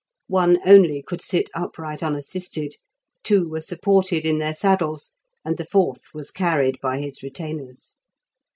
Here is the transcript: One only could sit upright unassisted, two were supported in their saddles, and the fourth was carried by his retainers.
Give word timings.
One 0.33 0.57
only 0.65 1.03
could 1.05 1.21
sit 1.21 1.51
upright 1.53 2.01
unassisted, 2.01 2.73
two 3.23 3.47
were 3.47 3.61
supported 3.61 4.25
in 4.25 4.39
their 4.39 4.55
saddles, 4.55 5.11
and 5.45 5.57
the 5.59 5.65
fourth 5.65 6.01
was 6.11 6.31
carried 6.31 6.79
by 6.81 6.97
his 6.97 7.21
retainers. 7.21 7.97